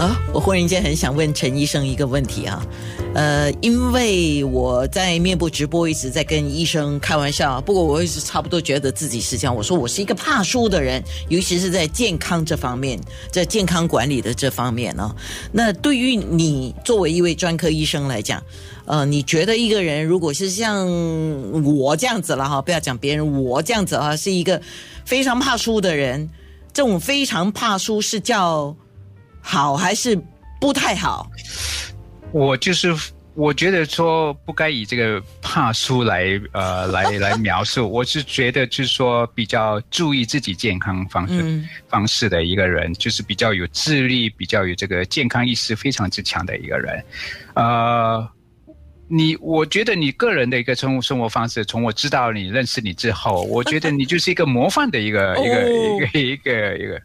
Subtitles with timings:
[0.00, 2.66] 啊，我忽然间很想问陈医生一个问题啊，
[3.14, 9.54] 呃，因为我在面部直播一直在跟医生开玩笑，不过我一直差不多觉得自己是这样。
[9.54, 12.98] 我说我是一个怕输的人，尤其是在健康这方面，
[13.30, 15.14] 在健康管理的这方面呢。
[15.52, 18.42] 那对于你作为一位专科医生来讲，
[18.86, 20.88] 呃，你觉得一个人如果是像
[21.62, 24.62] 我这样子了哈，不要讲别人，我这样子啊，是一个
[25.04, 26.30] 非常怕输的人，
[26.72, 28.74] 这种非常怕输是叫。
[29.40, 30.18] 好还是
[30.60, 31.30] 不太好？
[32.32, 32.94] 我就是
[33.34, 37.90] 我觉得说不该以这个怕输来呃来来描述。
[37.90, 47.04] 我是觉得就是说比较注意自己健康方式方式的一个人，就是比较有智力、比较有这个健康意识非常之强的一个人。
[47.54, 48.28] 呃，
[49.08, 57.00] 你我觉得你个人的一个生活生活方式，从我知道你认识你之后，我觉得你就是一个模范的一个一个一个一个一个。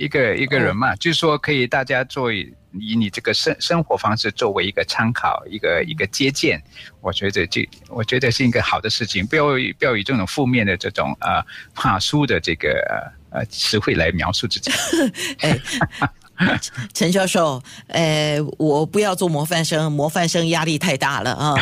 [0.00, 6.58] 一个一个人嘛，就是说可以大家做以你这个生生活方式作为一个参考，一个一个借鉴，
[7.02, 9.44] 我觉得这我觉得是一个好的事情，不要
[9.78, 12.82] 不要以这种负面的这种呃怕输的这个
[13.30, 14.70] 呃词汇来描述自己。
[15.44, 15.60] 哎，
[16.94, 21.54] 陈教授，呃，我不要做模范生，模范生压力太大了啊。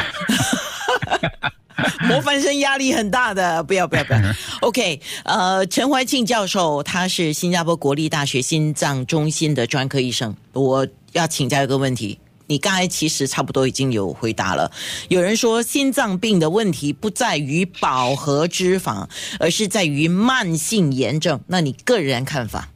[2.09, 4.20] 模范生压力很大的， 不要不要不要。
[4.61, 10.34] OK，呃，陈怀庆教授他是新加坡国立大学心脏中心的专科医生。
[10.53, 14.70] 我要请教一个问题，你刚才其实差不多已经有回答了。
[15.09, 21.41] 有人说心脏病的问题不在于饱和脂肪，而是在于慢性炎症。
[21.47, 22.69] 那你个人看法？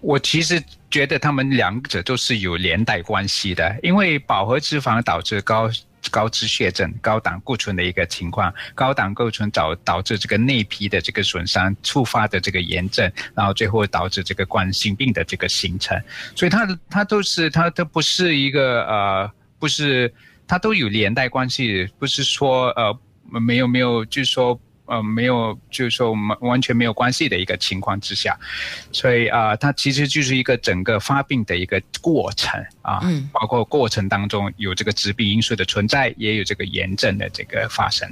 [0.00, 5.68] 我其实觉得他们两者都是有连带关系的，因为饱和脂肪导致高。
[6.10, 16.00] 高脂血症、高胆固醇的一个情况，高胆固醇导导致这个内皮的这个损伤，触发的这个炎症，然后最后导致这个冠心病的这个形成，
[16.34, 20.12] 所以它它都是它都不是一个呃，不是
[20.46, 24.58] 它都有连带关系，不是说呃没有没有，就是说。
[24.88, 28.36] 呃，没有，就是说完完全没有关系的一个情况之下，
[28.90, 38.08] 所以啊，它其实就是一个整个发病的一个过程啊，嗯，包括过程当中有这个致病因素的存在，也有这个炎症的这个发生。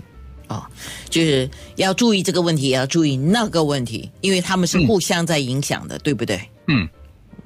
[0.48, 0.64] 哦，
[1.10, 6.40] 就是要注意这个问题，也要注意那个问题，因为他们是互相在影响的，对不对？
[6.68, 6.88] 嗯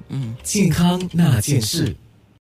[0.09, 1.95] 嗯，健康那件事。